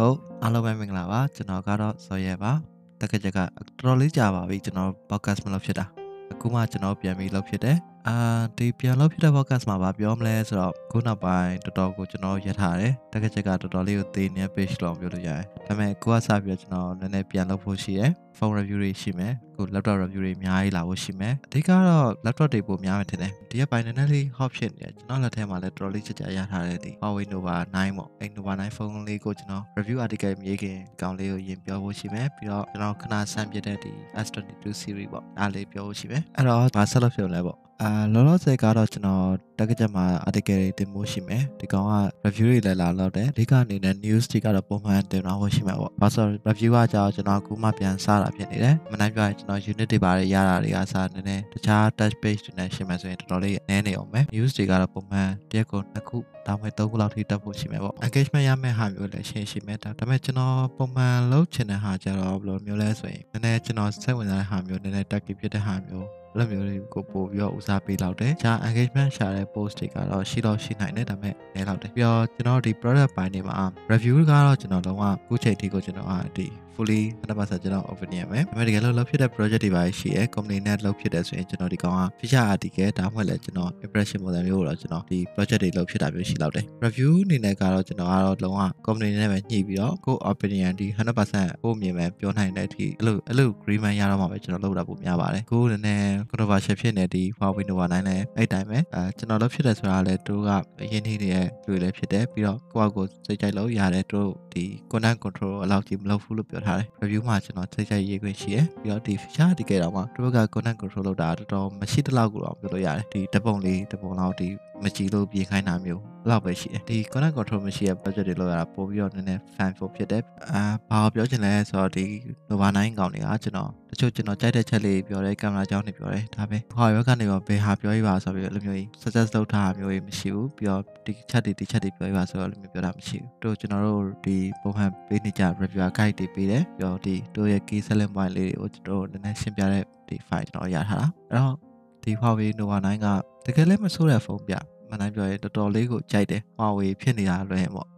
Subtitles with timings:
[0.00, 2.52] ဟုတ်အားလုံးပဲမင်္ဂလာပါကျွန်တော်ကတော့ဇော်ရဲပါ
[3.00, 3.50] တက္ကကြကတော်
[3.86, 5.84] တော်လေးကြာပါပြီကျွန်တော် podcast မလုပ်ဖြစ်တာ
[6.32, 7.76] အခုမှကျွန်တော်ပြန်ပြီးလုပ်ဖြစ်တယ်
[8.08, 8.16] အာ
[8.58, 27.24] ဒီပြန်လုပ်ဖြစ်တဲ့ podcast မှာဗာပြောမလဲဆိုတော့ခုနောက်ပိုင်းတော်တော်ကိုကျွန်တော်ရထားတယ်တက္ကကြကတော်တော်လေးကိုသေနေ page လောက်ပြောလို့ရတယ်ဒါပေမဲ့ကိုကစပြီးတော့ကျွန်တော်နည်းနည်းပြန်လုပ်ဖို့ရှိရယ် phone review တွေရှိမယ်ကို laptop review တွေအများကြီးလာဖို့ရှိမယ်အဓိကတော့ laptop တွေပိုများမယ်ထင်တယ်ဒီကပိုင်းနည်းနည်းလေး hot ဖြစ်နေတယ်ကျွန်တော်လက်ထဲမှာလည်းတော်တော်လေးကြကြရထားတဲ့ဒီ Huawei
[27.32, 33.92] Nova 9ပေါ့အဲ Nova 9 phone လေးကိုကျွန်တော် review article မြေခင်ကောင်းလေးကိုရင်ပြောဖို့ရှိမယ်ပြီးတော့ကျွန်တော်ခဏဆန်းပြတဲ့ဒီ
[34.26, 39.24] S22 series ပေါ့အားလေးပြောဖို့ရှိမယ်အဲ့တော့ဘာဆက်လုပ်ဖြစ်လဲပေါ့ အာလောလောဆယ်ကတော့ကျွန်တော်
[39.58, 41.94] တက်ကချက်မှာ article တွေတင်ဖို့ရှိမယ်ဒီကောင်က
[42.24, 66.19] review တွေလည်းလာတော့တယ်အဓိကအနေနဲ့ news တွေကတော့ပုံမှန်တင်တော့ဖို့ရှိမှာပေါ့ဘာလို့ review ကကြောင့်ကျွန်တော်အခုမှပြန်စတာဖြစ်နေတယ်မနိုင်ပြရင်ကျွန်တော် unit တွေပါတယ်ရတာတွေကစနေနေတခြား touch page တွေနဲ့ရှင်းမယ်ဆိုရင်တော်တော်လေးနည်းနေအောင်မယ် news တွေကတော့ပုံမှန်ပြက်ကိုနှစ်ခုဒါမှမဟုတ်သုံးခုလောက်ထိတက်ဖို့ရှိမယ်ပေါ့ engagement ရမယ့်ဟာမျိုးလည်းရှင်းရှင်းမယ်ဒါပေမဲ့ကျွန်တော်ပုံမှန်လုပ်ချင်တဲ့ဟာကြတော့ဘယ်လိုမျိုးလဲဆိုရင်နည်းနည်းကျွန်တော်စိတ်ဝင်စားတဲ့ဟာမျိုးနည်းနည်းတက်ကြည့်ဖြစ်တဲ့ဟာမျိုး
[66.32, 73.56] အဲ့လိုမျိုးတွေကိုပို့ပြီးတော့ဦးစားပေးလောက်တယ်။ဂျာ engagement ရှာတဲ့ post တွေကတော့ရှိတော့ရှိနိုင်တယ်ဒါပေမဲ့နည်းလောက်တယ်။ပြီးတော့ကျွန်တော်ဒီ product ပိုင်းတွေမှာ
[73.90, 76.46] review ကတော့ကျွန်တော်လုံးဝအခုချိန်ထိကိုကျွန်တော်အားဒီ
[76.80, 86.64] fully 100%ကျွန်တော် opinion ပဲ။ဒါပေမဲ့တကယ်လို့လုပ်ဖြစ်တဲ့ project တွေပါရှိရဲ company နဲ့လုပ်ဖြစ်တဲ့ဆိုရင်ကျွန်တော်ဒီကောင်က feature article ဒါမှမဟုတ်လည်းကျွန်တော် impression ပုံစံမျိုးကိုတော့ကျွန်တော်ဒီ project တွေလုပ်ဖြစ်တာမျိုးရှိလောက်တယ်။
[86.84, 90.86] review အနေနဲ့ကတော့ကျွန်တော်ကတော့လုံးဝ company နဲ့ပဲညှိပြီးတော့ကို opinion ဒီ
[91.26, 100.48] 100%ကိုမြင်မယ်ပြောနိုင်တဲ့အထိအဲ့လိုအဲ့လို agreement ရတော့မှပဲကျွန်တော်လုပ်တာပိုများပါတယ်။ကိုနည်းနည်း controversial ဖြစ်နေဒီ Huawei Nova 9လည်းအဲ့တိုင်းပဲအဲကျွန်တော်လုပ်ဖြစ်တယ်ဆိုတာလည်းသူက
[100.82, 101.30] အရင်နေ့တွေ
[101.66, 114.48] လူလည်းဖြစ်တယ်ပြီးတော့ကိုယ့်အကိုစိတ်ကြိုက်လို့ရတယ်သူတို့ဒီ content control အလောက်ကြီးမလုပ်ဘူးလို့ပြောထားတယ် review မှာကျွန်တော်စိတ်ကြိုက်ရေးခွင့်ရှိရပြီးတော့ဒီ feature ဒီကဲတော့မှသူတို့က content control လုပ်တာတော်တော်မရှိတလောက်ကိုတော့ပြောလို့ရတယ်ဒီတပုံလေးတပုံလောက်ဒီ
[114.82, 122.04] မကြည့်လို့ပြင်ခိုင်းတာမျိုးလောက်ပဲရှိတယ်ဒီ content control မရှိတဲ့ budget တွေလောက်ရတာပို့ပြီးတော့နည်းနည်း fan for ဖြစ်တယ်အာဘာပြောချင်လဲဆိုတော့ဒီ
[122.48, 141.54] Nova 9ကောင်တွေကကျွန်တော်တ ချို့ကျွန်တော်ကြိုက်တဲ့ချက်လေးပြောတယ်ကင်မရာကြောင်းနေပြောတယ်ဒါပဲဟောရောကနေရောဘယ်ဟာပြောရပါဆိုပြီးအဲ့လိုမျိုးကြီး suggest လုပ်ထားတာမျိုးကြီးမရှိဘူးပြီးတော့ဒီချက်တွေဒီချက်တွေပြောရပါဆိုတော့အဲ့လိုမျိုးပြောတာမရှိဘူးတို့ကျွန်တော်တို့ဒီပုံမှန်ပေးနေကြ reviewer guide တွေပေးတယ်ပြီးတော့ဒီတို့ရဲ့ key selling point လေးတွေကိုကျွန်တော်တို့နည်းနည်းရှင်းပြတဲ့ဒီ file ကျွန်တော်ရထားတာအဲ့တော့
[142.02, 143.06] ဒီ Huawei Nova 9က
[143.46, 144.54] တကယ်လည်းမဆိုးတဲ့ဖုန်းပြ
[144.90, 147.88] မနိုင်ပြောရင်တော်တော်လေးကိုကြိုက်တယ် Huawei ဖြစ်နေတာလွယ်ပေါ့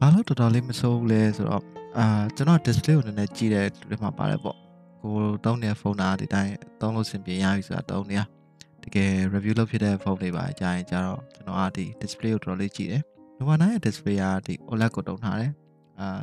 [0.00, 1.62] ဘာလို့တော်တော်လေးမဆိုးဘူးလဲဆိုတော့
[1.98, 2.06] အာ
[2.36, 4.56] ကျွန်တော် display ကိုနည်းနည်းကြည့်တဲ့လူတွေမှာပါတယ်ပေါ့
[5.02, 8.24] ကိုတောင်းတဲ့ဖုန်းသားဒီတိုင်းတောင်းလို့စင်ပြေရပြီဆိုတာတောင်းနေတာ
[8.82, 13.02] တကယ် review လုပ်ဖြစ်တဲ့ဖုန်းတွေပါကြာရင်ကျတော့ကျွန်တော်ကဒီ display ကိုတော်တော်လေးကြည့်တယ်
[13.38, 15.52] Nova 9ရဲ့ display ကဒီ OLED ကိုတုံးထားတယ်
[16.00, 16.20] အာ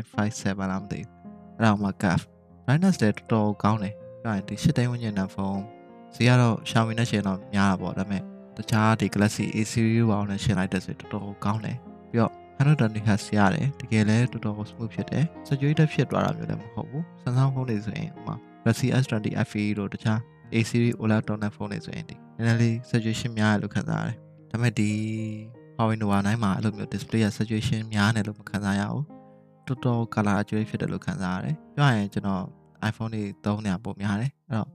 [0.00, 1.08] 6.57လားမသိဘူး
[1.56, 2.24] အဲ့ဒါမှ curve
[2.64, 5.62] brightness လည်းတော်တော်ကောင်းတယ်ပြောရင်ဒီ8တိန်းဝန်းကျင်တဲ့ဖုန်း
[6.14, 8.22] ဈေးကတော့ Xiaomi နဲ့ရှင်တော့များတာပေါ့ဒါပေမဲ့
[8.56, 11.76] တခြားဒီ Galaxy A series ဘောင်းနဲ့ရှင်လိုက်တဲ့ဆိုတော်တော်ကောင်းတယ်
[12.10, 20.18] ပြီးတော့ 120 Hz ရတယ်တကယ်လည်းတော်တော် smooth ဖြစ်တယ် saturated ဖြစ်သွားတာမျိုးလည်းမဟုတ်ဘူး Samsung ဖုန်းတွေဆိုရင်ဥပမာ Galaxy S20 FE တို့တခြား
[20.54, 24.16] A series OLED တောင်းတဲ့ဖုန်းတွေဆိုရင်ဒီနည်းနည်းလေး saturation များတယ်လို့ခံစားရတယ်
[24.50, 24.90] ဒါပေမဲ့ဒီ
[25.76, 29.04] Huawei Nova 9မှာအဲ့လိုမျိုး display က saturation များတယ်လို့မခံစားရဘူး
[29.66, 32.42] တော်တော် color အကျွေးဖြစ်တယ်လို့ခံစားရတယ်ပြောရရင်ကျွန်တော်
[32.90, 34.68] iPhone တွေသုံးနေတာပုံများတယ်အဲ့တော့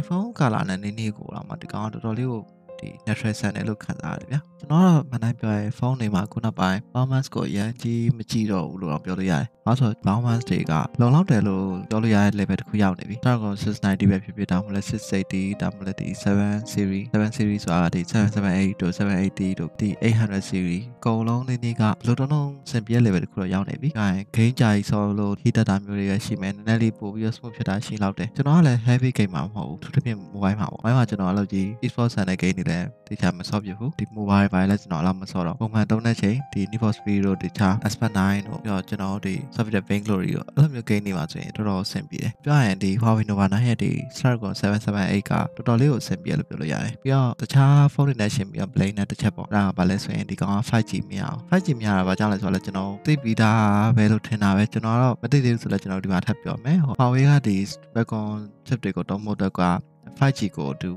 [0.00, 2.42] iPhone color နဲ့နေနေကိုတော့မှဒီကောင်ကတော်တော်လေးကို
[2.80, 17.62] ဒီ natural sun နဲ့လို့ခံစားရတယ်ဗျာ ကျွန်တော်ကတော့မနိုင်ပြောရဲဖုန်းတွေမှာခုနောက်ပိုင်း performance ကိုအရင်ကြီးမကြည့်တော့ဘူးလို့တော့ပြောလို့ရတယ်။ဘာလို့ဆို performance တွေကလုံလောက်တယ်လို့ပြောလို့ရတဲ့ level တစ်ခုရောက်နေပြီ။ Dragon 690ပဲဖြစ်ဖြစ်တောင်မလဲ680တောင်မလဲဒီ7 series 7 series
[17.64, 30.18] ဆိုတာဒီ778တို့780တို့ဒီ800 series အကုန်လုံးနေနေကဘယ်လိုတော့တော့စင်ပြဲ level တစ်ခုတော့ရောက်နေပြီ။အဲ game ကြာကြီးဆောလို့ heat data မျိုးတွေရရှိမယ်။နည်းနည်းလေးပို့ပြီးတော့ smooth ဖြစ်တာရှိလောက်တယ်။ကျွန်တော်ကလည်း heavy game မှာမဟုတ်ဘူး။သူတစ်ပြင်း
[30.32, 38.10] mobile မှာပေါ့။ mobile မှာကျွန်တော်အလုပ်ကြီး e-sport ဆန်တဲ့ game တွေလည်းတခြားမဆော့ပြဘူး။ဒီ mobile ပိုင်းလည်းကျွန်တော်အလောက်မဆော့တော့ပုံမှန်သုံးတဲ့ချိန်ဒီ Need for Speed တို့တခြား Aspen
[38.30, 51.38] 9တို့ပြီးတော့ကျွန်တော်ဒီ Software Vainglory တို့အဲ့လိုမျိုး game တွေမှာဆိုရင်တော်တော်အဆင်ပြေတယ်။ပြောရရင်ဒီ Huawei Nova 9ရဲ့ဒီ Snapdragon 778ကတော်တော်လေးကိုအဆင်ပြေလို့ပြောလို့ရတယ်။ပြီးတော့တခြားဖုန်းတွေနဲ့ရှင်ပြီးတော့ Play နဲ့တစ်ချက်ပေါ့။အဲ့ဒါကဘာလဲဆိုရင်ဒီကောင်က 5G မရအောင်
[51.50, 58.28] 5G မရတာဘာကြောင့်လဲဆိုတော့ကျွန်တော်သိပြီးသားပဲလို့ထင်တာပဲကျွန်တော်တော့မသိသေးဘူးဆိုတော့ကျွန်တော်ဒီမှာထပ်ပြောမယ်။ Huawei ကဒီ Snapdragon
[58.66, 59.62] chip တွေကိုတုံးဖို့အတွက်က
[60.18, 60.90] 5G ကိုသူ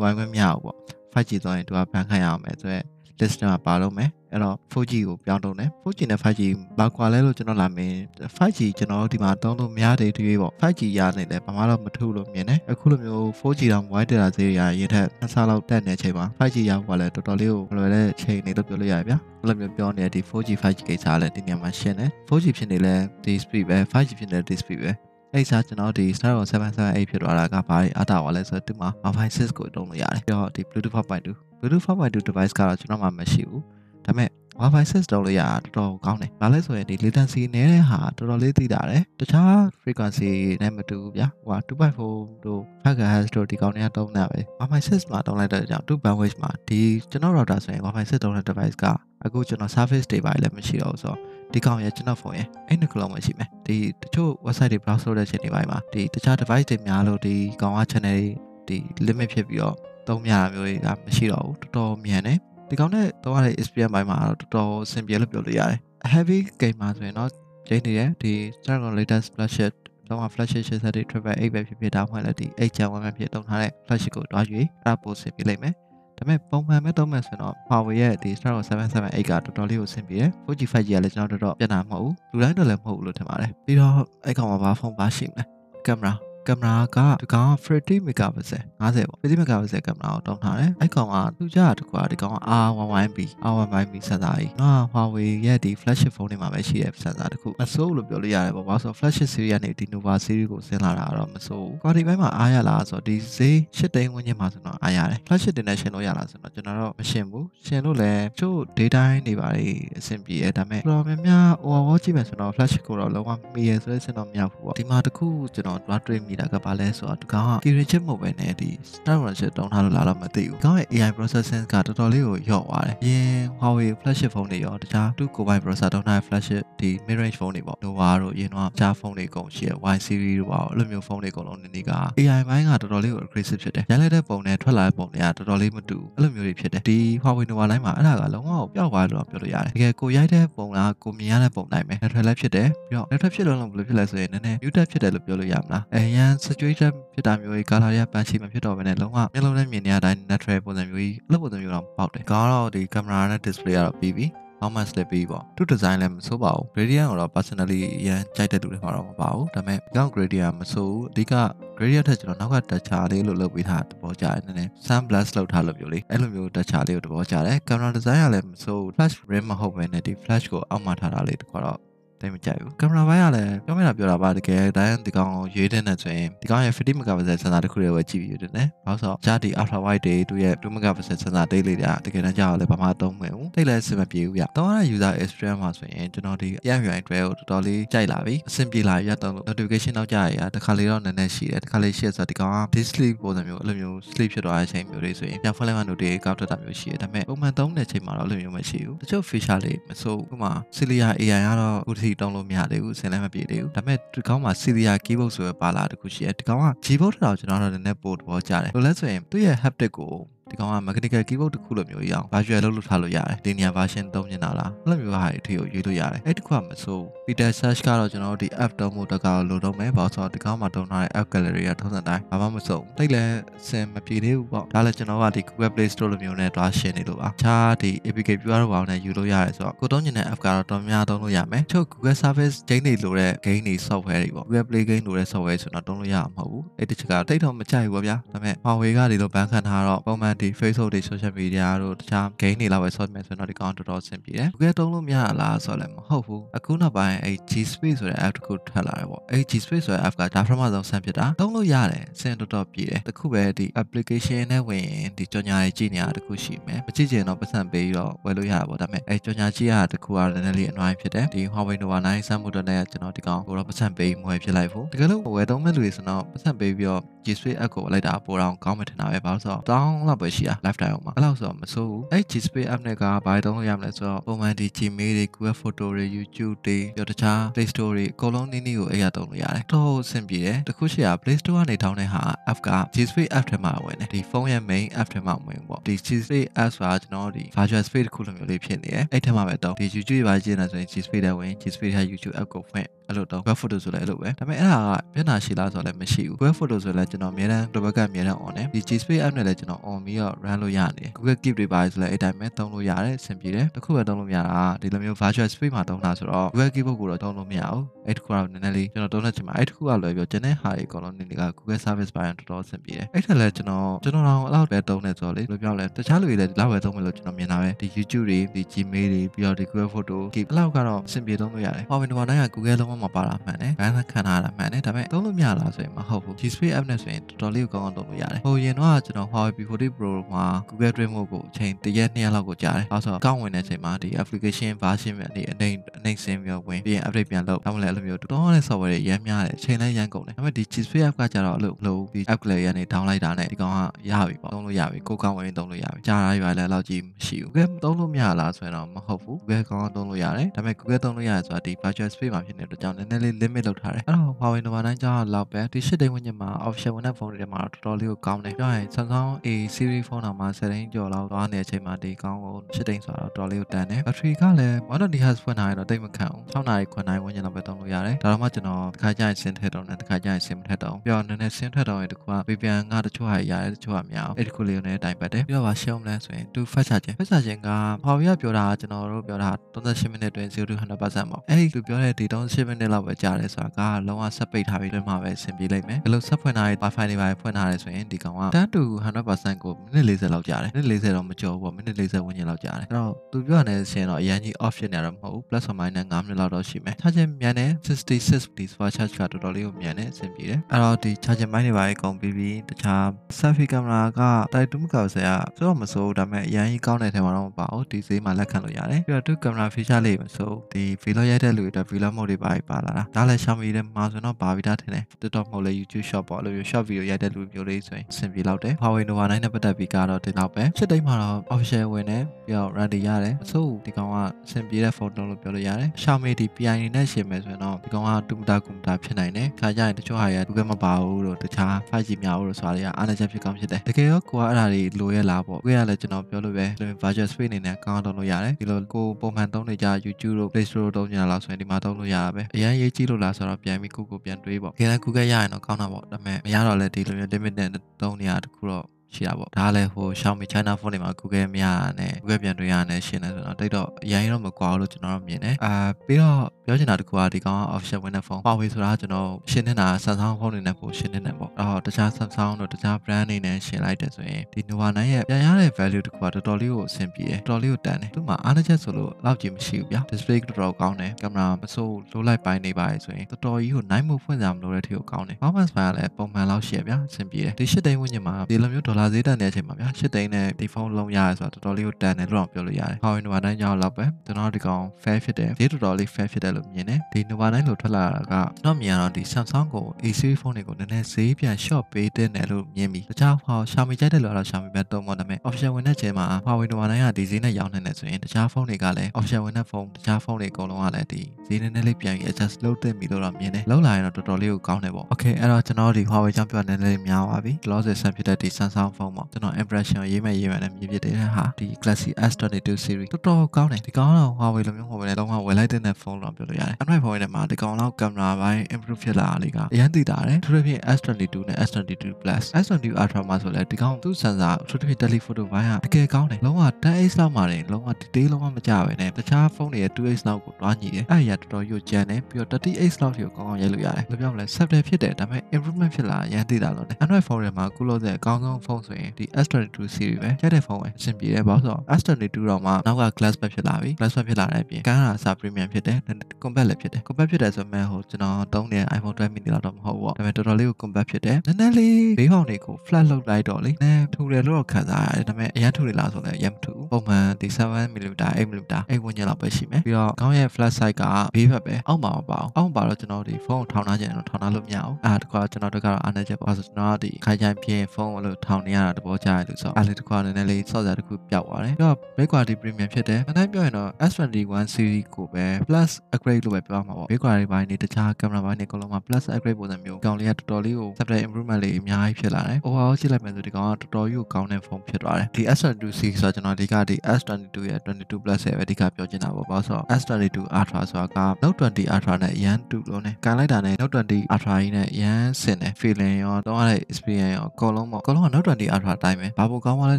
[0.00, 0.76] wide မရဘူးပေါ့
[1.12, 6.40] 5G ဆိုရင်သူကဘန်ခံရအောင်မယ်ဆိုတော့ list မှာပါတော့မယ်အဲ့တော့ 4G ကိုပြောင်းတော့တယ် 4G နဲ့ 5G
[6.78, 7.94] ဘာကွာလဲလို့ကျွန်တော်လာမင်း
[8.36, 22.44] 5G ကျွန်တော်ဒီမှာတောင်းလို့မရတဲ့တည်းပေါ့ 5G ရနေတယ်ဘာမှတော့မထူလို့မြင်တယ်အခုလိုမျိုး 4G တောင် wide data ဈေးရရင်ထက်နှစ်ဆလောက်တက်နေတဲ့အချိန်မှာ 5G ရကွာလဲတော်တော်လေးကိုလွယ်တဲ့ချိန်နေလို့ပြောလို့ရဗျာအဲ့လိုမျိုးပြောနေတဲ့ဒီ 4G 5G ကိစ္စလည်းဒီနေရာမှာရှင်းတယ် 4G
[22.56, 22.94] ဖြစ်နေလဲ
[23.24, 32.28] ဒီ speed ပဲ 5G ဖြစ်နေဒီ speed ပဲ အဲ့စားကျွန်တော်ဒီ Snapdragon 778ဖြစ်သွားတာကဘာတွေအတားပါလဲဆိုတော့ဒီမှာ Wi-Fi 6ကိုတုံးလို့ရတယ်ပြီးတော့ဒီ Bluetooth 4.2 Bluetooth 4.2
[32.28, 33.62] device ကတော့ကျွန်တော်မှမရှိဘူး
[34.04, 34.30] ဒါပေမဲ့
[34.62, 40.30] Wi-Fi 6တုံးလို့ရတာတော်တော်ကောင်းတယ်။ဘာလဲဆိုရင်ဒီ latency နည်းတဲ့ဟာတော်တော်လေးသိတာတယ်။တခြား frequency
[40.62, 46.80] နဲ့မတူဘူးဗျာ။ဟို2.4တို့ 5GHz တို့ဒီကောင်းတွေကတုံးနေတာပဲ။ Wi-Fi 6မှာတုံးလိုက်တဲ့ကြောင့်2 bandwidth မှာဒီ
[47.10, 48.84] ကျွန်တော် router ဆိုရင် Wi-Fi 6တုံးတဲ့ device က
[49.24, 58.20] အခုကျွန်တော် service တွေပါလည်းမရှိတော့ဘူးဆိုတော့ ဒီကောင်ရဲ့ကျွန်တော်ဖုန်းရဲ့အဲ့နှစ်ကလုံးမရှိမယ်ဒီတချို့ website တွေ browse လုပ်တဲ့အချိန်တွေပိုင်းမှာဒီတခြား device တွေများလို့ဒီကောင်က channel
[58.68, 59.76] တွေဒီ limit ဖြစ်ပြီးတော့
[60.08, 62.38] သုံးရတာမျိုးတွေကမရှိတော့ဘူးတော်တော်မြန်တယ်
[62.68, 65.80] ဒီကောင်နဲ့သုံးရတဲ့ experience ပိုင်းမှာတော့တော်တော်အဆင်ပြေလို့ပြောလို့ရတယ်
[66.12, 67.30] heavy game မှာဆိုရင်တော့
[67.66, 69.72] ကျင်းနေတယ်ဒီ Snapdragon latest flagship
[70.08, 75.74] တော့ flagship 80 triple 8ပဲဖြစ်ဖြစ်ဒါမှမဟုတ်လည်းဒီ8 gen 1ဖြစ်တုံထားတဲ့ flagship ကိုတွားယူအဲ့ဒါပို့ဆင်ပြလိုက်မယ်
[76.16, 83.92] ဒါပေမဲ့ပုံမှန်ပဲသုံးမယ်ဆိုတော့ Huawei ရဲ့ဒီ Snapdragon 778ကတော်တော်လေးကိုအဆင်ပြေတယ် 4G 5G ကလည်းကျွန်တော်တော်တော်ပြတ်တာမဟုတ်ဘူးလူတိုင်းတော့လည်းမဟုတ်ဘူးလို့ထင်ပါတယ်ပြီးတော့
[84.24, 85.44] အဲ့ကောင်မှာဘာဖုန်းပါရှိမလဲ
[85.86, 93.18] ကင်မရာ ကင်မရာကဒီကောင် 50 megapixel 50ပေါ့50 megapixel ကင်မရာကိုတောင်းထားတယ်အဲ့ကောင်ကသူကြတကွာဒီကောင်က R1YB
[93.50, 105.18] R1YB စက်သားကြီးနော် Huawei ရဲ့ဒီ flagship phone တွေမှာပဲရှိတဲ့စက်သားတစ်ခုမစိုးလို့ပြောလို့ရတယ်ပေါ့ဘာလို့ဆို flagship series ကနေဒီ Nova series ကိုဆင်းလာတာတော့မစိုးဘူး quality ဘက်မှာအားရလားဆိုတော့ဒီဈေး8သိန်းဝန်းကျင်မှာဆိုတော့အားရတယ်
[105.26, 109.66] flagship တင်နဲ့ရှင်းလို့ရလားဆိုတော့ကျွန်တော်တော့မရှင်းဘူးရှင်းလို့လည်းချို့ data တွေပါလေ
[109.98, 123.38] အဆင်ပြေတယ်ဒါပေမဲ့တော်များများ overall ကြည့်မယ်ဆိုတော့ flagship ကိုတော့လုံးဝမီရဆိုတဲ့စင်တော့မရဘူးပေါ့ဒီမှာတခုကျွန်တော် draw တွေ့မိတာကဘာလဲဆိုတော့ဒီကောင်က Kirin chip မဟုတ်ပဲねဒီ Snapdragon chip တုံးထားလို့လားတော့မသိဘူးဒီကောင်ရဲ့ AI processing ကတော်တော်လေးကိုညော့သွားတယ်အရင်
[123.60, 129.14] Huawei flagship phone တွေရောတခြားသူ့ကိုယ်ပိုင် processor တုံးထားတဲ့ flagship ဒီ mid range phone တွေပေါ့ Nova တို့အရင်တော့တခြား phone
[129.18, 143.06] တွေအကုန်ရှိရ Y series တို့ပါအဲ့လိုမျိုး phone တွေအကုန်လုံးနေနေက AI ဘိုင်းကတော်တော်လေးကို aggressive ဖြစ်တယ်ရန်လိုက်တဲ့ပုံနဲ့ထွက်လာတဲ့ပုံတွေကတော်တော်လေးမတူအဲ့လိုမျိုးတွေဖြစ်တယ်ဒီ Huawei Nova လိုင်းမှာအဲ့ဒါကလုံးဝပျောက်သွားလို့ပြောလို့ရတယ်တကယ်ကိုရိုက်တဲ့ပုံလားကိုမြင်ရတဲ့ပုံတိုင်းပဲ network လည်းဖြစ်တယ်ပြီးတော့
[143.10, 154.26] network ဖြစ်လို့လုံးဘယ်လိုဖြစ်လဲဆိုရင်နည်းနည်း muted ဖြစ်တယ်လို့ပြောလို့ရမလားအဲရန် situation ဖြစ်တာမျိုးကြီးကာလာရပန်းချီမဖြစ်တော့ဘဲနဲ့လုံးဝမျက်လုံးနဲ့မြင်နေရတိုင်း natural ပုံစံမျိုးကြီးအဲ့လိုပုံစံမျိုးတော့ပေါက်တယ်ကားတော့ဒီ camera နဲ့ display ကတော့ပြီးပြီ
[154.60, 161.34] how much လဲပြီးပေါ့သူ design လည်းမဆိုးပါဘူး gradient ကိုတော့ personally ရန်ကြိုက်တဲ့လူတွေမှာတော့မပါဘူးဒါပေမဲ့ဒီကောင် gradient မဆိုးဘူးအဓိက
[161.78, 170.12] gradient ထက်ကျွန်တော်နောက်က toucher လေးလို့လုပ်ပေးထားတဘောကြတယ်နည်းနည်း sun blast လုပ်ထားလို့မျိုးလေးအဲ့လိုမျိုး toucher လေးကိုတဘောကြတယ် camera design ကလည်းမဆိုးဘူး flash rim မဟုတ်ဘဲနဲ့ဒီ
[170.22, 171.78] flash ကိုအောက်မှာထားတာလေးတခွတော့
[172.20, 189.92] တိတ်မကြိုက်ဘူးကင်မရာဘိုင်းကလည်းပြောမရပြောတာပါတကယ်တိုင်းဒီကောင်ရွေးတဲ့နဲ့ဆိုရင်ဒီကောင်ရဲ့ 50 megapixel sensor တခုတည်းပဲကြည့်ပြီးရတယ်နော်ဘာလို့ဆိုတော့ဂျာဒီ ultra wide တွေသူရဲ့2 megapixel sensor တိတ်လေးတွေကတကယ်တမ်းကြောက်လည်းဘာမှသုံးမဝင်ဘူးတိတ်လည်းအဆင်မပြေဘူးဗျတောင်းရတဲ့ user experience မှာဆိုရင်ကျွန်တော်ဒီအရန်ရိုင်းတွဲကိုတော်တော်လေးကြိုက်လာပြီအဆင်ပြေလာရတော့ notification
[189.98, 205.32] နောက်ကြရတခါလေတော့နည်းနည်းရှိတယ်တခါလေရှိရဆိုတော့ဒီကောင်က this sleep ပုံစံမျိုးအဲ့လိုမျိုး sleep ဖြစ်သွားတဲ့အချိန်မျိုးတွေဆိုရင်ပြန်ဖွင့်လိုက်မှ notification ကောက်ထက်တာမျိုးရှိတယ်ဒါပေမဲ့ပုံမှန်သုံးတဲ့အချိန်မှာတော့အဲ့လိုမျိုးမရှိဘူးတချို့ feature လေးမစိုးဘူးဥပမာ Celia AI ကတော့အခုထိတုံးလို့မရသေးဘူးဘူးဆင်လည်းမပြေသေးဘူးဒါပေမဲ့ဒီကောင်မှာ Celia keyboard
[205.36, 210.12] ဆိုရပါလာတခုရှိတယ်ဒီကောင်က keyboard တော့ကျွန်တော်တို့နည်းနည်းပို့တော့ကြားတယ်လို့လဲဆိုရင်သူ့ရဲ့ haptic ကို
[210.50, 221.26] ဒီကောင်က mechanical keyboard တစ်ခုလိုမျိုးရအောင် virtual လုပ်လို့ထားလို့ရတယ် linear version သုံးနေတာလားအဲ့လိုမျိုးဟာတွေအထီကိုရွေးလို့ရတယ်အဲ့တခုကမဆိုး Peter search ကတော့ကျွန်တော်တို့ဒီ app တုံးဖို့တက်ကလိုတော့မယ်ဘာလို့ဆိုတော့ဒီကောင်မှာတုံးထားတဲ့ app
[221.32, 223.36] gallery ကထုံးစံတိုင်းဘာမှမဆိုးတိတ်လည်း
[223.68, 234.20] စင်မပြေသေးဘူးပေါ့ဒါလည်းကျွန်တော်ကဒီ Google Play Store လိုမျိုးနဲ့တွားရှင်းနေလို့ပါခြားဒီ APK viewer တို့ဘာလို့နဲ့ယူလို့ရတယ်ဆိုတော့ကိုတုံးညင်တဲ့ app ကတော့တော်များသုံးလို့ရမယ်ချုပ် Google Service ဂိမ်းတွေလိုတဲ့ game တွေ software
[234.22, 242.56] တွေပေါ့ Google Play game လိုတဲ့ software ဆိုတော့တုံးလို့ရမှာမဟုတ်ဘူးအဲ့တစ်ချက်ကတိတ်တော့မကြိုက်ဘူးပေါ့ဗျာဒါပေမဲ့ Huawei ကဒီလိုဘန်းခံထားတော့ပုံမှန်ဒီ Facebook တွေ social media တို့တခြား game
[242.60, 253.66] တွေလောက်ပဲ source မယ်ဆိုတော့ဒီကောင်တော်တော်အဆင်ပြေတယ်။ Google တုံးလို့မရလားဆိုတော့လည်းမဟုတ်ဘူး။အခုနောက်ပိုင်းအဲ့ G Space ဆိုတဲ့ app တစ်ခုထွက်လာတယ်ပေါ့။အဲ့ G Space ဆိုတဲ့ app ကဒါပထမဆုံးဆန်ဖြစ်တာ။တုံးလို့ရတယ်။စင်တော်တော်ပြေတယ်။တခုပဲဒီ
[253.82, 272.32] application နဲ့ဝင်ရင်ဒီကြော်ညာရေးကြည့်နေရတခုရှိမယ်။မကြည့်ချင်တော့ပတ်စံပေးပြီးတော့ဝယ်လို့ရတာပေါ့။ဒါပေမဲ့အဲ့ကြော်ညာကြည့်ရတာတခုကလည်းနည်းနည်းလေးအနွိုင်းဖြစ်တယ်။ဒီ Huawei Nova 9 Sun Motor နဲ့ကျွန်တော်ဒီကောင်ကိုတော့ပတ်စံပေးမွေဖြစ်လိုက်ဖို့။တကယ်လို့ဝယ်သုံးမဲ့လူတွေဆိုတော့ပတ်စံပေးပြီးတော့ G Space app ကိုလိုက်တာပိုတော့ကောင်းမှထင်တာပဲ။ဘာလို့ဆိုတော့တောင်းလောက်ပဲရှိတာ lifetime အောင်မှာ။အဲ့လောက်ဆိုတော့မဆိုးဘူးအဲ့ G
[272.46, 281.58] Space app နဲ့ကဘာတုံးလို့ရမလဲဆိုတော့ပုံမှန်ဒီ Gmail တွေ Google Photo တွေ YouTube တွေပြီးတော့တခြား Play Store တွေအကုန်လုံးနည်းနည်းကိုအဲ့ရတုံးလို့ရတယ်တော့အဆင်ပြေတယ်တခုရှိတာ Play Store
[281.58, 287.82] ကနေထောင်းတဲ့ဟာ app က G Space app ထဲမှာဝင်တယ်ဒီဖုန်းရဲ့ main app ထဲမှာဝင်ပေါ့ဒီ G Space app ဆိုတာကျွန်တော်ဒီ virtual
[287.88, 293.76] space တစ်ခုလိုမျိုးလေးဖြစ်နေတယ်အဲ့ထဲမှာပဲတော့ဒီ YouTube ပါကြည့်နေဆိုရင် G Space ထဲဝင် G Space ထဲ YouTube app ကိုဖွင့်အဲ့လိုတော့ web photo
[293.84, 300.56] ဆိုလည်းအဲ့လိုပဲဒါပေမဲ့အဲ့ဒါကမျက်နှာရှိလားဆိုတော့လည်းမရှိဘူး web photo ဆိုလည်းကျွန်တော်အများတန်း double ကအများတန်း on တယ်ဒီ G Space app နဲ့လည်းကျွန်တော် on ပြီးတော့ run
[300.62, 318.24] လို့ရနေတယ် Google Keep တွေပါဆိုလည်းအဲ့တိုင်းပဲသုံးလို့ရတယ်အဆင်ပြေတယ်တခုပဲသုံးလို့မရတာဒီလိုမျိုး virtual space မှာသုံးတာဆိုတော့ Google Keyboard ကိုတော့သုံးလို့မရဘူး အဲ့တစ်ခုကတော့နည်းနည်းလေးကျွန်တော်သုံးတဲ့ချိန်မှာအဲ့တစ်ခုကလွယ်ပြီးကျန်တဲ့ဟာတွေအကုန်လုံးနည်းနည်းက Google Service ပိုင်းတော်တော်အဆင်ပြေတယ်အဲ့ထက်လည်းကျွန်တော်ကျွန်တော်တော့အဲ့လောက်ပဲသုံးနေဆိုတော့လေဘယ်လိုပြောလဲတခြားလူတွေလည်းဒီလောက်ပဲသုံးမယ်လို့ကျွန်တော်မြင်တာပဲဒီ YouTube
[318.30, 329.28] တွေဒီ Gmail တွေပြီးတော့ဒီ Google Photo ဒီဘလောက်ကတော့အဆင်ပြေသုံးလို့ရတယ် Huawei Nova 9က Google လုံးဝမပါတာမှန်တယ်ဘန်းခံထားတာမှန်တယ်ဒါပေမဲ့သုံးလို့မရလားဆိုရင်မဟုတ်ဘူး G Suite app နဲ့ဆိုရင်တော်တော်လေးကိုကောင်းအောင်သုံးလို့ရတယ်ဟိုရင်တော့ကျွန်တော်
[329.32, 340.62] Huawei P40 Pro မှာ Google Drive Mode ကိုအချိန်တရက်နှစ်ရက်လောက်ကိုကြာတယ်အဲဆိုတော့ကောင်းဝင်တဲ့အချိန်မှာဒီ application version ပဲဒီအနေအနေဆင်းပြီးဝင်ပြီးရင် update ပြန်လုပ်ဒါမှလည်းအဲ့လိုမျိုးတော်တော်လေး software တွေရမ်းများတယ်အချိန်လည်းရမ်းကုန်တယ်ဒါပေမဲ့ဒီ
[340.72, 343.78] G Suite app ကကြတော့အဲ့လိုလို့ဒီ app ကလေးရနေ download တာနဲ့ဒီကောင်က
[344.10, 356.92] ရပြီပေါ့သုံးလို့ရပြီကိုကောင်းဝင်သုံးလို့ရပြီကြာတာရွာလည်းအဲ့လောက်ကြီးမရှိဘူး Google သုံးလို့မရလားဆိုရင်တော့မဟုတ်ဘူး Google ကောင်းသုံးလို့ရတယ်ဒါပေမဲ့ Google သုံးလို့ရတယ်ဆိုတာဒီ virtual space မှာဖြစ်နေတဲ့အတွက်ကြောင့်နည်းနည်းလေး limit လုပ်ထားတယ်အဲ့တော့ Huawei Nova 9ကြောင့်လောက်ပဲဒီ8တိန်ဝန်းကျင်မှာ official
[356.94, 377.52] ဝင်တဲ့ဖုန်းတွေမှာတော့တော်တော်လေးကိုကောင်းတယ်ပြောရင် Samsung A series ဖုန်းတော်မှာ7တိန်ကျော်လောက်သွားနေတဲ့အချိန်မှာဒီကောင်းကို8တိန်ဆိုတော့တော်တော်လေးကိုတန်တယ် battery ကလည်း120 Hz ဖွင့်ထားရတော့တိတ်မခံဘူး6နာရီ9နာရီဝန်းကျင်လောက်ပဲသုံးလို့ရတယ်ဒါတော့မှကျွန်တော်တစ်ခါကျရင်ဆင်းထည့်တော့တယ်တစ်ခါကျရင်ဆင်းမထည့်တော့ပြောနည်းနည်းဆင်းထည့်တော့ရင်တခုက VPN ကတချို့ဟာရတယ်တချို့ဟာမရအောင်အဲ့ဒီခုလေးကိုလည်းတိုင်ပတ်တယ်ပြီးတော့ဗာရှုံးမလဲဆိုရင်သူ fast charge fast charge
[377.66, 377.70] က
[378.06, 388.82] Huawei ကပြောတာကျွန်တော်တို့ပြောတာ38မိနစ်တွင်0 to 100%ပေါ့အဲ့ဒီသူပြောတဲ့ဒီ38မိနစ်လောက်ပဲကြာတယ်ဆိုတာကလုံးဝဆက်ပိတ်ထားပြီးတွင်မှပဲအဆင်ပြေလိမ့်မယ်ဘယ်လိုဆက်ဖွင့်ထားတဲ့ Wi-Fi တွေပါဖွင့်ထားတယ်ဆိုရင်ဒီကောင်က10 to
[389.22, 403.04] 100%ကိုမိနစ်40လောက်ကြာတယ်မိနစ်40တော့မကျော်ဘူးပေါ့မိနစ်40ဝန်းကျင်လောက်ကြာတယ်အဲ့တော့သူပြောတဲ့ဆင်တော့အရင်ကြီး off ဖြစ်နေရတော့မဟုတ်ဘူး plus or minus 5မိနစ်လောက်တော့ရှိမယ် charging မြန်တယ်66ဒီ super charge ကတော်တော်လေးကိုမြန်တယ်အဆင်ပြေတယ်အဲ့တော့ဒီ charging ပိုင်းတွေပါအကုန်ပြီးပြီးတခြား
[403.38, 404.20] selfie camera က
[404.54, 416.68] တိုက်တူးမကောက်စရာဆိုတော့မစိုးဒါပေမဲ့အရင်ကြီးကောင်းတဲ့ထဲမှာတော့မပါဘူးဒီဈေးမှာလက်ခံလို့ရတယ်ပြီးတော့သူ camera feature လေးမစိုးဒီ vlog ရိုက်တဲ့လူတွေအတွက် vlog mode တွေပါပါလာတာဒါလည်း Xiaomi ထဲမှာဆိုတော့ပါပြီးသားထင်တယ် TikTok မဟုတ်လဲ YouTube shop ပေါ့အဲ့လိုမျိုး
[416.70, 424.16] short video ရိုက်တဲ့လူမျိုးလေးဆိုရင်အဆင်ပြေလောက်တယ် Huawei Nova 9နဲ့ပတ်သက်ပြီးကတော့ဒီလောက်ပဲရှစ်တိတ်မှာတော့ official ဝင်တယ်ပြီးတော့ ready ရတယ်အစိုးဒီကောင်က
[424.46, 436.66] အဆင်ပြေတဲ့ photo လို့ပြောလို့ရတယ် Xiaomi ဒီ PI နဲ့ရှင်မယ်ဆိုရင်တော့ဒီကောင်ကတူမတာကူမတာဖြစ်နိုင်တယ်ခါကြရင်တချို့ဟာရ Google မပါဘူးလို့တခြား 5G များဘူးလို့ဆိုတာတွေကအားနည်းချက်ဖြစ်ကောင်းဖြစ်တယ်တကယ်ရောကိုကအဲ့ဒါတွေလိုရလားပေါ့ကိုရလည်းကျွန်တော်ပြောလို့ပဲ
[437.02, 447.68] virtual space အနေနဲ့ကောင်းတော့လို့ရတယ်ဒီလိုကိုပုံမှန်သုံးနေကြ YouTube တို့ Play Store တို့သုံးကြလားဆိုရင်ဒီမှာသုံးလို့ရတာပဲအရင်ရေးကြည့်လို့လားဆိုတော့ပြန်ပြီးကိုကိုပြန်တွေးပေါ့တကယ်လည်း Google ရရင်တော့ကောင်းတာပေါ့ဒါပေမဲ့မရတော့လဲဒီလိုမျိုး limit နဲ့
[448.00, 455.72] သုံးနေရတခုတော့ ရှိတာပေါ့ဒါလည်းဟို Xiaomi China phone တွေမှာ Google မရတာနဲ့ Google ပြန်တွေ့ရတဲ့ရှင်းနေဆိုတော့တိတ်တော့အရင်တော့မကွာဘူးလို့ကျွန်တော်တို့မြင်တယ်အာ
[456.06, 470.38] ပြီးတော့ပြောချင်တာတခုကဒီကောင်က official ဝင်တဲ့ဖုန်း Huawei ဆိုတာကျွန်တော်ရှင်းနေတာ Samsung ဖုန်းတွေနဲ့ပိုရှင်းနေတယ်ပေါ့အဲ့တော့တခြား Samsung တို့တခြား brand တွေနဲ့ရှင်းလိုက်တယ်ဆိုရင်ဒီ Nova 9ရဲ့ပြန်ရတဲ့ value တခုကတော်တော်လေးကိုအဆင်ပြေတယ်တော်တော်လေးကိုတန်တယ်သူ့မှာအားနည်းချက်ဆိုလို့လောက်ကြီးမရှိဘူးဗျာ display
[470.48, 490.06] တော်တော်ကောင်းတယ်ကင်မရာမဆိုးလိုလိုက်ပိုင်းနေပါလေဆိုရင်တော်တော်ကြီးကိုနိုင်မှုဖွင့်ကြမလို့တဲ့ထီကိုကောင်းတယ် performance ပိုင်းကလည်းပုံမှန်လောက်ရှိရဗျာအဆင်ပြေတယ်ဒီရှစ်တိန်ဝန်းကျင်မှာဒီလိုမျိုးဒေါ်လာဈေးတက်နေတဲ့အချိန်မှာဗျာရှစ်တိန်နဲ့ဒီဖုန်းလုံးရရဆိုတော့တော်တော်လေးကိုတန်တယ်လို့တော့ပြောလို့ရတယ် Huawei Nova 9ကြောင်းလောက်ပဲကျွန်တော်ဒီကောင် fair ဖြစ်တယ်ဈေးတော်တော်လေး fair ဖြစ်တယ်လို့မြင်တယ်ဒီ Nova 9လို့ထွက်လာတာကကျွန်တော်မြင်ရတော့ဒီ Samsung ကို A
[490.18, 502.26] series ဖုန်းတွေကိုနည်းနည်းဈေးပြန် short ပေးတဲ့နယ်လို့မြင်ပြီးတခြားဟော Xiaomi ကြိုက်တဲ့လို့တော့ Xiaomi ပဲသုံးဖို့ဒါပေမဲ့ official ဝင်တဲ့ချိန်မှာ Huawei Nova 9ကဒီဈေးနဲ့ရောင်းနေတယ်ဆိုရင်တခြားဖုန်းတွေကလည်း official ဝင်တဲ့ဖုန်းတခြားဖုန်းတွေအကုန်လုံးကလည်းဒီဈေးနည်းနည်းလေးပြန်ပြီး
[502.30, 513.08] adjust လုပ်တဲ့ပြီလို့တော့မြင်တယ်လောက်လာရင်တော့တော်တော်လေးကိုကောင်းတယ်ပေါ့ Okay အဲ့တော့ကျွန်တော်ဒီ Huawei ကြောင့်ပြောနည်းနည်းလေးများပါပြီ close ဆက်ဖြစ်တဲ့ဒီ Samsung ဖုန်းပေါ့ကျွန်တော် impression ရေးမဲ့ရေးမဲ့နဲ့မြင်ဖြစ်တဲ့ဟာဒီ Galaxy S22 series
[513.12, 523.20] တော်တော်ကောင်းတယ်ဒီကောင်တော့ Huawei လိုမျိုး Huawei နဲ့လုံးဝဝယ်လိုက်တဲ့ဖုန်းတော့ပြောလို့ရတယ် Android ဖုန်းတွေမှာဒီကောင်တော့ကင်မရာပိုင်း improve ဖြစ်လာတာလေးကအရင်သိတာတယ်သူတို့ဖြင့် S22 နဲ့ S22 Plus S22 Ultra
[523.28, 535.42] မှာဆိုလဲဒီကောင်သူ့ sensor သူတို့ဖြင့် telephoto ဘိုင်းကတကယ်ကောင်းတယ်လုံးဝ 10x လောက်မှာနေလုံးဝ detail လုံးဝမကြပဲနဲ့တခြားဖုန်းတွေရဲ့ 2x လောက်ကိုတွားညီတယ်အဲ့ဒီကတော်တော်ရွကြမ်းတယ်ပြီးတော့ 30x လောက်ထိကိုကောင်းကောင်းရိုက်လို့ရတယ်ဘယ်လိုပြောမလဲ subtle ဖြစ်တယ်ဒါပေမဲ့
[535.56, 545.98] improvement ဖြစ်လာရန်သိတာလို့ Android ဖုန်းတွေမှာကုလို့တဲ့အကောင်းဆုံးဖုန်းဆိုရင်ဒီ S22 series ပဲကျတဲ့ဖုန်းပဲအဆင်ပြေတယ်ဘာလို့ဆိုတော့ S22 တော့မှနောက်က glass ပဲဖြစ်လာပြီ glass ပဲဖြစ်လာတဲ့အပြင်ကန်းကစာ premium ဖြစ်တယ်
[546.42, 557.58] compact လည်းဖြစ်တယ် compact ဖြစ်တယ်ဆိုမှဟိုကျွန်တော်သုံးနေတဲ့ iPhone 12 mini လောက်တော့မဟုတ်ဘူးပေါ့ဒါပေမဲ့တော်တော်လေးကို compact ဖြစ်တယ်နည်းနည်းလေးဘေးပေါင်တွေကို flat လုပ်လိုက်တော့လေနည်းထူတယ်လို့တော့ခံစားရတယ်ဒါပေမဲ့အရင်ထူတယ်လားဆိုလည်းအရင်မထူဘူးပုံမှန်ဒီ7
[557.94, 561.02] mm 8 mm အဲ့ဝန်းကျင်လောက်ပဲရှိမယ်ပြီးတော့ခေါင်းရဲ့ flat side က
[561.36, 579.00] ဘေးဘက်ပဲအောက်မှာမပါဘူးအောက်မှာပါတော့ကျွန်တော်ဒီဖုန်းကိုထောင်ထားခြင်းတော့ထောင်ထားလို့မရဘူးအဲ့ဒါတကွာကျွန်တော်တို့ကတော့အားနေချက်ပေါ့ဆိုကျွန်တော်ကဒီခိုင်ချိုင်ပြင်းဖုန်းကိုလို့ထောင်နေရတာတဘောကြရလို့ဆိုအဲ့လေတကွာနည်းနည်းလေးစော့စရာတစ်ခုပျောက်သွားတယ်ပြီးတော့ break quality premium ဖြစ်တယ်အတိုင်းပြောရင်တော့ S21 series ကိုပဲ plus upgrade လို့ပဲပြောမှာပေါ့ break quality ဘိုင်းနေတခြား camera ဘိုင်းနေအကုန်လုံးမှာ
[579.06, 589.84] plus upgrade ပုံစံမျိုးကောင်လေးကတော်တော်လေးကို subtle improvement လေးအများကြီးဖြစ်လာတယ် overall ကြည့်လိုက်မယ်ဆိုဒီကောင်ကတော်တော်ကြီးကိုကောင်းတဲ့ဖုန်းဖြစ်သွားတယ်ဒီ S22 series ဆိုတော့ကျွန်တော်ဒီကဒီ S22 ရဲ့22 plus ရဲ့ပဲဒီကပြောချင်တာပေါ့ဘာလို့ဆိုတော့
[590.00, 598.28] S22 Ultra ဆိုတာက Note 20 Ultra နဲ့အရန်တူလို့ねကန်လိုက်တာနဲ့ Note 20 Ultra ကြီးနဲ့အရန်ဆင်တယ် feeling ရောတော့ရတဲ့ experience ရောအကုန်လုံးပေါ့အကုန်လုံးက
[598.34, 599.98] Note 20 Ultra အတိုင်းပဲဘာပိုကောင်းသွားလဲ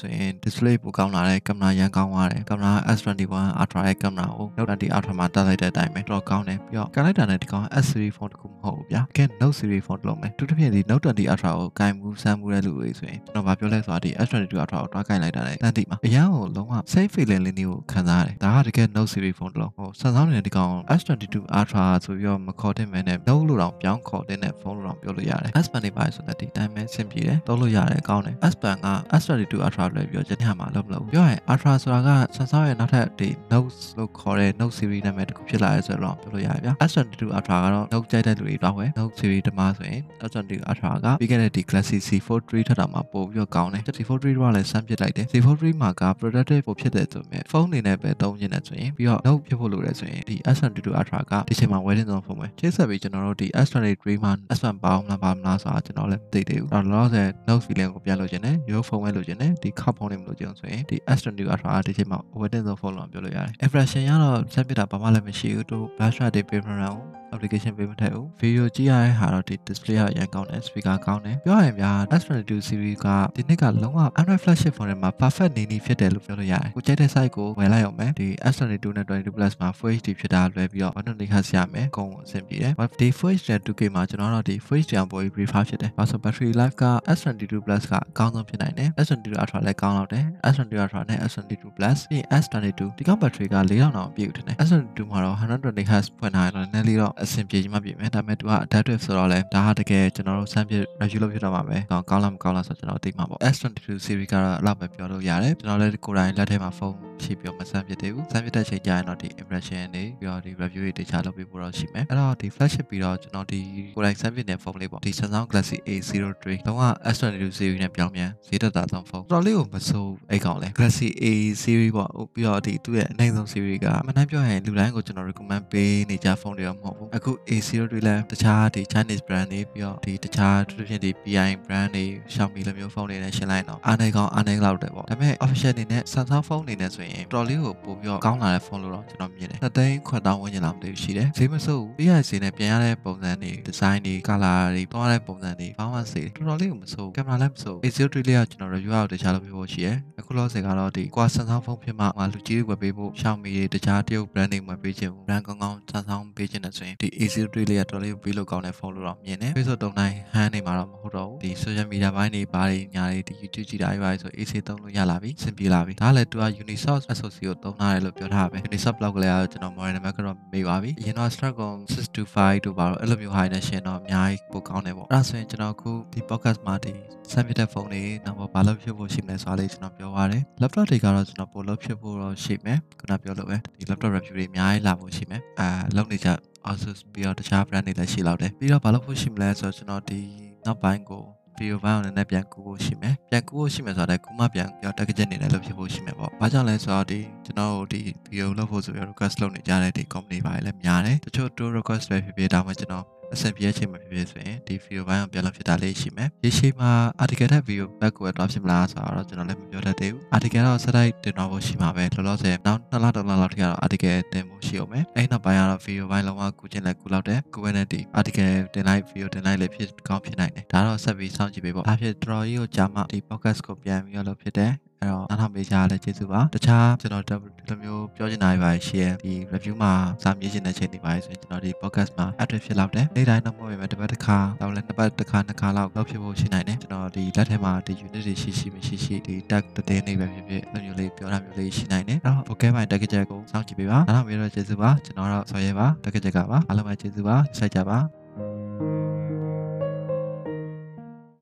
[0.00, 9.56] ဆိုရင် display ပိုကောင်းလာတယ်ကင်မရာရန်ကောင်းသွားတယ်ကင်မရာ S21 Ultra ရဲ့ကင်မရာကို Note 20 Ultra မှာတက်လိုက်တဲ့အတိုင်းပဲတော့ကောင်းတယ်ပြီးတော့ကန်လိုက်တာနဲ့ဒီကောင် S series phone တခုမဟုတ်ဘူးဗျာကဲ Note
[9.58, 19.34] series phone တလုံးပဲသူတစ်ဖြင့်ဒီ Note 20 Ultra ကိုကင်မှုစမ်းမှုတဲ့လူတွေဆိုရင်ကျွန်တော်ဗာပြောလဲဆိုတာဒီ S22 Ultra ကိုတွားကင်လိုက်တာနဲ့တန်တိမှာအရန်ကိုလုံးဝ safe feeling လေးမျိုးခံစားရတယ်ဒါကတကယ် Note series
[19.38, 28.88] phone တလုံးဟိုဆန်ဆောင်နေတဲ့ဒီကောင် S22 Ultra ဆိုပြီးတော့မခေါ်တင်မဲနဲ့ Note လို့တော့ပြောင်းခေါ်တင်တဲ့ phone လို့တော့ပြောလို့ရတယ် S Pen နေပါဆိုတဲ့ဒီတိုင်းပဲဆင်ပြေတယ်သုံးလို့ရတယ်ကောင်းတယ် S Pen က
[29.20, 38.90] S22 Ultra လွယ်ပြီးတော့ကျန်တဲ့မှာလုံးမလို့ပြောရင် Ultra ဆိုတာကဆန်ဆောင်ရဲ့နောက်ထပ်ဒီ Note လို့ခေါ်တဲ့ Note series နာမည်တစ်ခုဖြစ်လာရဲဆိုတော့ပြောလို့ရတယ်ဗျာ S22 Ultra ကတော့ Note ကြိုက်တဲ့လူတွေတော့ဝယ်
[38.98, 44.24] Note series တမဆိုရင် S22 Ultra ကပြီးခဲ့တဲ့ဒီ Galaxy C43 ထက်တောင်မှပိုပြီးတော့ကောင်းတယ် C43 က
[44.56, 57.90] လည်းစမ်းပစ်လိုက်တယ် C43 မှာက productive ပိုဖြစ်တယ်ဆိုပေမဲ့ဖုန်းအနေနဲ့ပဲသုံးနေတယ်ဆိုရင်ပြီးတော့ Note ဖြစ်ဖို့လိုတယ်ဆိုရင်ဒီ S22 Ultra ကဒီချိန်မှာဝယ်တဲ့ဆုံးဖုန်းပဲချိတ်ဆက်ပြီးကျွန်တော်တို့ဒီ S23 မှာ S1 ပေါင်းမလားပါမလားဆိုတာကျွန်တော်လည်းမသိသေးဘူးအဲ့တော့လောဆယ် Note feeling
[57.94, 68.64] ကိုပြန်လို့ခြင်းနဲ့ Yo ဖုန်းပဲလို့ခြင်းနဲ့ဒီ cup ဖုန်းလေးမလို့ခြင်းဆိုရင်ဒီ S22 Ultra ဒီချိန်မှာဝယ်တဲ့ဆုံးဖုန်းလို့ပြောလို့ရတယ် impression ကတော့စမ်းပစ်တာဘာမှလည်းမရှိဘူးတို့ battery တွေပေးမရအောင် application ပေးမထည့်ဘူး video
[68.76, 77.30] ကြည့်ရတဲ့ဟာတော့ဒီ display ကရန်ကောင်းတယ် speaker ကောင်းတယ်ပြောရရင်ဗျာ S22 series ကဒီနှစ်ကလုံးဝ Android flagship phone တွေမှာ perfect နေနေဖြစ်တယ်လို့ပြောလို့ရတယ်ကိုကြိုက်တဲ့ site
[77.36, 84.80] ကိုဝယ်လိုက်အောင်မယ်ဒီ S22 နဲ့22 plus မှာ Full HD ဖြစ်တာလွယ်ပြီးတော့120 Hz ရမယ်အကုန်အဆင်ပြေတယ်ဒီ Full HD 2K မှာကျွန်တော်တို့ဒီ Full
[84.84, 86.84] HD အပေါ် prefer ဖြစ်တယ်ဘာလို့ battery life က
[87.16, 93.46] S22 plus ကအကောင်းဆုံးဖြစ်နိုင်တယ် S22 Ultra လည်းကောင်းတော့တယ် S22 Ultra နဲ့ S22 plus ပြီး S22 ဒီကောင် battery
[93.54, 110.50] က4000တောင်ပြည့်ဦးတယ် S22 မှာတော့ 120 Hz ဖွင့်ထားတယ်နည်းနည်းလေးတော့အဆင်ပြေချင်မှပြေမယ်ဒါပေမဲ့သူက adaptive ဆိုတော့လဲဒါဟာတကယ်ကျွန်တော်တို့စမ်းပြ review လုပ်ဖြစ်တော့မှာပဲကောင်းကောင်းလားမကောင်းလားဆိုတော့ကျွန်တော်သိမှာပေါ့ S22 series ကတော့အဲ့လောက်ပဲပြောလို့ရတယ်ကျွန်တော်လည်းကိုယ်တိုင်လက်ထဲမှာဖုန်းရှိပြီးတော့မစမ်းပြသေးဘူးစမ်းပြတဲ့ချိန်ကျရင်တော့ဒီ impression တွေပြီးတော့ဒီ
[110.62, 113.60] review တွေတခြားလုပ်ပေးဖို့တော့ရှိမယ်အဲ့တော့ဒီ flagship ပြီးတော့ကျွန်တော်ဒီ
[113.96, 116.82] ကိုယ်တိုင်စမ်းပြတဲ့ဖုန်းလေးပေါ့ဒီ Samsung Galaxy A03 လုံးဝ
[117.14, 121.26] S22 series နဲ့ပြောင်းပြန်ဈေးသက်သာဆုံးဖုန်းတော်လေးကိုမစိုးအဲ့ကောင်လဲ Galaxy A
[121.62, 132.04] series ပေါ့ပြီးတော့ဒီသူ့ရဲ့အနိုင်ဆုံး series ကအမှန်တမ်းပြောရင်လူတိုင်းကိုကျွန်တော် recommend ပေးနေကြဖုန်းတွေတော့မဟုတ်ဘူးအခု A03 လဲတခြားဒီ Chinese brand တွေပြီးတော့ဒီတခြားသူဖြင့်ဒီ PI brand တွေ
[132.34, 151.62] Xiaomi လိုမျိုးဖုန်းတွေနဲ့ရှင်းလိုက်တော့အားနေကောင်းအားနေလောက်တယ်ပေါ့ဒါပေမဲ့ official အနေနဲ့ Samsung ဖုန်းအနေနဲ့ဆိုရင်တော်လေးကိုပို့ပြီးတော့ကောင်းလာတဲ့ဖုန်းလို့တော့ကျွန်တော်မြင်တယ်နှစ်သိန်းခွက်တောင်းဝန်းကျင်လောက်မသိဘူးရှိတယ်ဈေးမစိုးဘူးပြရစီနဲ့ပြန်ရတဲ့ပုံစံတွေ design တွေ color တွေတွားတဲ့ပုံစံတွေဘာမှစေတော်တော်လေးကိုမစိုးကင်မရာလည်းမစိုး A03 လေးကကျွန်တော် review အောက်တခြားလုပ်ပြဖို့ရှိရယ်အခုလောဆယ်ကတော့ဒီကွာ Samsung
[151.66, 162.10] ဖုန်းဖြစ်မှငါလူကြီးတွေဝယ်ပေးဖို့ Xiaomi တွေတခြားတရုတ် brand တွေဝယ်ပေးခြင်း brand ကောင်းကောင်း Samsung ပေးခြင်းနဲ့ဆိုရင်ဒီ A03 လေးကတော်လေးကိုပေးလို့ကောင်းတဲ့ဖုန်းလို့တော့မြင်တယ် Facebook တုံးတိုင်းဟန်းနေမှာတော့မဟုတ်တော့ဘူးဒီ social media
[162.16, 173.34] ဘိုင်းတွေဘာတွေညာတွေဒီ YouTube ကြည့်တာတွေပါဆို AC သုံးလို့ရလာပြီစင်ပြေလာပြီဒါလည်းသူက Unisource SoC ကိုသုံးထားတယ်လို့ပြောထားပဲ Unisource ဘလောက်ကလေးကတော့ကျွန်တော် model number ကတော့မေးပါပြီအရင်တော့ Snapdragon 625တို့ပါတော့အဲ့လိုမျိုး
[173.36, 176.92] high နဲ့ရှင်တော့အများကြီးပိုကောင်းတယ်ပေါ့အဲ့ဒါဆိုရင်ကျွန်တော်အခုဒီ podcast မှာဒီ
[177.32, 186.30] ဆမ်ပြတဲ့ဖုန်းတွေနောက်ဘာလို့ဖြစ်ဖို့ရှိမလဲဆိုတာလေးကျွန်တော်ပြောပါရတယ် laptop တွေကတော့ကျွန်တော်ပို့လို့ဖြစ်ဖို့တော့ရှိမယ်ခုနပြောလို့ပဲဒီ laptop review တွေအများကြီးလာဖို့ရှိမယ်အာလုံးနေကြ
[186.70, 190.20] Asus ပြီးတော့တခြား brand တွေလည်းရှိလောက်တယ်ပြီးတော့ဘာလို့ဖို့ရှိမလဲဆိုတော့ကျွန်တော်ဒီ
[190.66, 191.24] နောက်ပိုင်းကို
[191.58, 204.74] video file အနေနဲ့ပြန်ကူဖို့ရှိမယ်ပြန်ကူဖို့ရှိမယ်ဆိုတော့ကူမပြန်ပြီးတော့ target နေလည်းလုပ်ဖြစ်ဖို့ရှိမယ်ပေါ့ဘာကြောင့်လဲဆိုတော့ဒီကျွန်တော်တို့ဒီ video လုပ်ဖို့ဆိုပြီး request လုပ်နေကြတဲ့ဒီ company ပါလည်းများတယ်တချို့ to request ပဲဖြစ်ဖြစ်ဒါမှကျွန်တော် အဆင်ပြေချိန်မှာဖြစ်ဖြစ်ဆိုရင်ဒီ
[204.84, 206.90] video ဘိုင်းကိုပြန်လုပ်ဖြစ်တာလေးရှိမယ်။ရေရှည်မှာ
[207.22, 219.02] article ထက် video back ကိုတော့ဖြစ်မလားဆိုတော့ကျွန်တော်လည်းမပြောတတ်သေးဘူး။ article တော့ set လိုက်တင်တော့ဖို့ရှိမှာပဲ။လောလောဆယ်နောက်2လ3လလောက်ထိကတော့ article တင်ဖို့ရှိအောင်မယ်။အဲ့နောက်ပိုင်းကတော့ video ဘိုင်းလုံးဝကူချင်လဲကူလောက်တယ်။ကိုယ်နဲ့ဒီ article တင်လိုက်
[219.08, 227.34] video တင်လိုက်လည်းဖြစ်ကောင်းဖြစ်နိုင်တယ်။ဒါတော့ဆက်ပြီးစောင့်ကြည့်ပေးပေါ့။ဒါဖြစ်တော်တော်ကြီးကိုကြာမှဒီ podcast ကိုပြန်ပြီးတော့လုပ်ဖြစ်တယ်။ အဲ့တော့နားထောင်ပေးကြရတဲ့ကျေးဇူးပါတခြားကျွန်တော်ဒီ
[227.68, 246.14] လိုမျိုးပြောချင်တာတွေပါရှိရဒီ review မှာစာမြင်ချင်တဲ့ချိန်တွေပါဆိုရင်ကျွန်တော်ဒီ podcast မှာ active ဖြစ်လောက်တယ်နေ့တိုင်းတော့မဟုတ်ပေမဲ့တစ်ပတ်တစ်ခါတော့လည်းနှစ်ပတ်တစ်ခါနှစ်ခါလောက်လုပ်ဖြစ်ဖို့ရှိနိုင်တယ်ကျွန်တော်ဒီလက်ထဲမှာဒီ unit တွေရှိရှိမရှိရှိဒီ tag တဲ့နေပဲဖြစ်ဖြစ်အဲ့လိုမျိုးလေးပြောတာမျိုးလေးရှိနိုင်တယ်အဲ့တော့ vocal ပိုင်း tag ချက်ကိုစောင့်ကြည့်ပေးပါနားထောင်ပေးတော့ကျေးဇူးပါကျွန်တော်တော့ဆော်ရဲပါ tag
[246.24, 248.21] ချက်ကပါအားလုံးပဲကျေးဇူးပါစိုက်ကြပါ